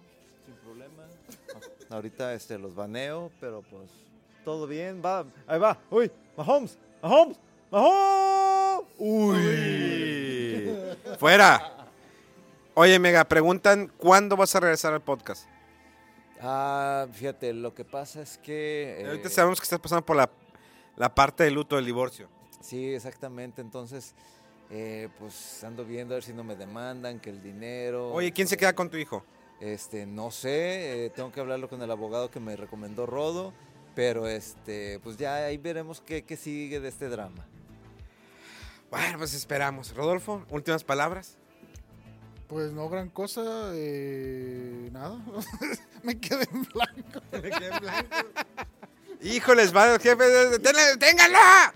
[0.45, 1.03] sin problema.
[1.89, 3.89] Ahorita este, los baneo, pero pues
[4.45, 7.37] todo bien, va, ahí va, uy, Mahomes, Mahomes,
[7.71, 8.87] Mahomes.
[8.97, 10.69] Uy.
[11.19, 11.89] Fuera.
[12.73, 15.47] Oye, Mega, preguntan cuándo vas a regresar al podcast.
[16.41, 19.01] Ah, fíjate, lo que pasa es que...
[19.01, 20.29] eh, Ahorita sabemos que estás pasando por la,
[20.95, 22.27] la parte de luto del divorcio.
[22.61, 24.13] Sí, exactamente, entonces,
[24.69, 28.11] eh, pues ando viendo a ver si no me demandan, que el dinero...
[28.13, 29.23] Oye, ¿quién se queda con tu hijo?
[29.61, 33.53] Este, no sé, eh, tengo que hablarlo con el abogado que me recomendó Rodo,
[33.95, 37.45] pero este, pues ya ahí veremos qué, qué sigue de este drama.
[38.91, 39.95] Bueno, pues esperamos.
[39.95, 41.37] Rodolfo, últimas palabras.
[42.47, 45.17] Pues no gran cosa, eh, nada.
[46.03, 47.21] Me quedé en blanco.
[49.21, 50.23] Híjoles, va el jefe.
[50.23, 51.73] ¡Deténle- ¡Ténganla!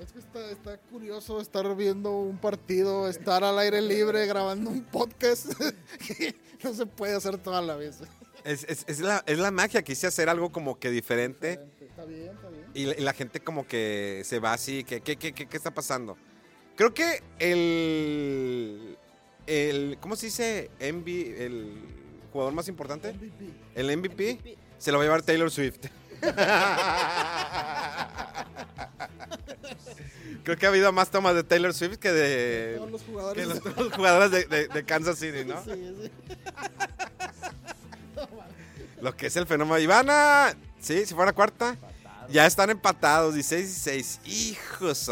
[0.00, 4.82] Es que está, está curioso estar viendo un partido, estar al aire libre grabando un
[4.82, 5.46] podcast
[6.06, 6.34] que
[6.64, 7.98] no se puede hacer toda la vez.
[8.44, 9.82] Es, es- es la, es la magia.
[9.82, 11.60] Quise hacer algo como que diferente.
[11.80, 12.64] Está bien, está bien.
[12.74, 15.56] Y, la- y la gente como que se va así, que ¿qué, qué, qué, qué
[15.56, 16.16] está pasando?
[16.76, 18.96] Creo que el,
[19.46, 20.70] el ¿cómo se dice?
[20.80, 21.08] MV,
[21.42, 21.74] el
[22.32, 23.14] jugador más importante,
[23.74, 25.78] el MVP, se lo va a llevar Taylor Swift.
[30.42, 33.46] Creo que ha habido más tomas de Taylor Swift que de Todos los que jugadores.
[33.48, 35.62] los, todos los jugadores de, de- de Kansas City, ¿no?
[35.64, 35.70] Sí,
[36.02, 36.10] sí.
[39.00, 39.78] Lo que es el fenómeno.
[39.78, 41.76] Ivana, sí, si fuera cuarta,
[42.28, 44.20] ya están empatados, 16 y 6.
[44.24, 45.10] Hijos.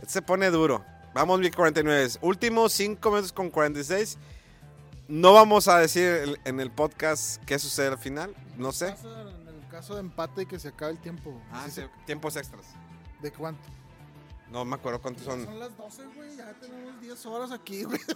[0.00, 0.84] Este se pone duro.
[1.14, 2.10] Vamos, bien 49.
[2.20, 4.18] Últimos 5 minutos con 46.
[5.08, 8.34] No vamos a decir en el podcast qué sucede al final.
[8.56, 8.88] No sé.
[8.88, 11.40] En el caso de empate y que se acabe el tiempo.
[11.52, 12.66] Ah, sí, tiempos extras.
[13.22, 13.62] ¿De cuánto?
[14.56, 15.44] No me acuerdo cuántos son.
[15.44, 16.34] Son las 12, güey.
[16.34, 18.00] Ya tenemos 10 horas aquí, güey.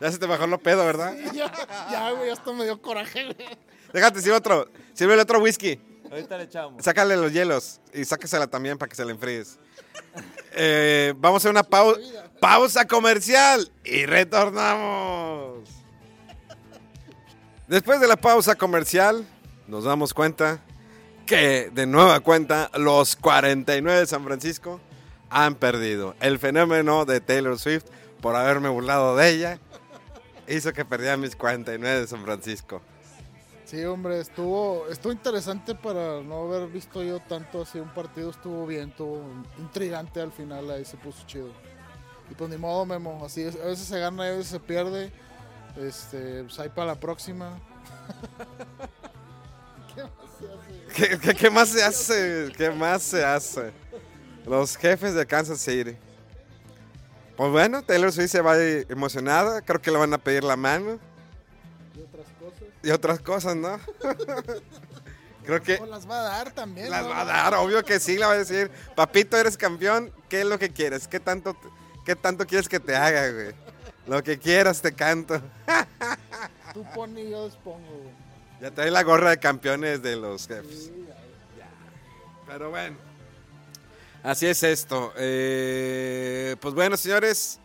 [0.00, 1.14] Ya se te bajó lo pedo, ¿verdad?
[1.34, 1.52] ya,
[1.90, 2.30] ya, güey.
[2.30, 3.58] Hasta me dio coraje, güey.
[3.92, 4.66] Déjate, sirve otro.
[4.94, 5.78] Sirve el otro whisky.
[6.10, 6.82] Ahorita le echamos.
[6.82, 9.58] Sácale los hielos y sáquesela también para que se la enfríes.
[10.52, 12.00] Eh, vamos a hacer una pausa.
[12.40, 15.68] Pausa comercial y retornamos.
[17.68, 19.28] Después de la pausa comercial,
[19.66, 20.62] nos damos cuenta
[21.28, 24.80] que de nueva cuenta los 49 de San Francisco
[25.28, 26.14] han perdido.
[26.20, 27.84] El fenómeno de Taylor Swift
[28.22, 29.58] por haberme burlado de ella
[30.48, 32.80] hizo que perdiera mis 49 de San Francisco.
[33.66, 38.66] Sí, hombre, estuvo, estuvo interesante para no haber visto yo tanto así un partido, estuvo
[38.66, 39.22] bien, estuvo
[39.58, 41.52] intrigante al final, ahí se puso chido.
[42.30, 45.12] Y pues ni modo, Memo, así a veces se gana y a veces se pierde,
[45.76, 47.60] este, pues ahí para la próxima.
[50.94, 51.34] ¿Qué más se hace?
[51.34, 52.52] ¿Qué, más se hace?
[52.56, 53.72] ¿Qué más se hace?
[54.46, 55.96] Los jefes de Kansas City.
[57.36, 59.60] Pues bueno, Taylor Swift se va emocionada.
[59.62, 60.98] Creo que le van a pedir la mano
[61.94, 62.68] Y otras cosas.
[62.82, 63.78] y otras cosas, ¿no?
[65.44, 66.90] Creo que O las va a dar también.
[66.90, 67.10] las ¿no?
[67.10, 70.46] va a dar, obvio que sí, le va a decir, papito, eres campeón, ¿qué es
[70.46, 71.08] lo que quieres?
[71.08, 71.56] ¿Qué tanto,
[72.04, 73.54] qué tanto quieres que te haga, güey?
[74.06, 75.40] Lo que quieras te canto.
[76.74, 78.27] Tú pon y yo dispongo, güey.
[78.60, 80.90] Ya trae la gorra de campeones de los jefes.
[82.46, 82.96] Pero bueno.
[84.22, 85.12] Así es esto.
[85.16, 87.60] Eh, pues bueno, señores.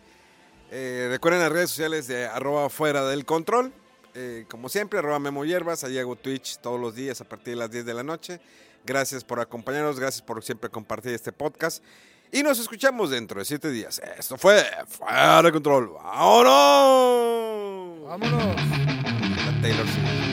[0.72, 3.74] eh, recuerden las redes sociales de arroba fuera del control.
[4.16, 5.84] Eh, como siempre, arroba Memo Hierbas.
[5.84, 8.40] Ahí hago Twitch todos los días a partir de las 10 de la noche.
[8.86, 10.00] Gracias por acompañarnos.
[10.00, 11.84] Gracias por siempre compartir este podcast.
[12.32, 14.00] Y nos escuchamos dentro de 7 días.
[14.18, 15.94] Esto fue Fuera del Control.
[15.94, 16.44] ¡Vámonos!
[18.06, 18.46] Vámonos.
[18.46, 20.33] La Taylor Swift.